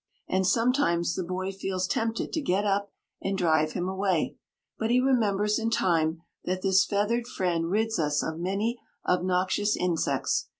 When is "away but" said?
3.87-4.89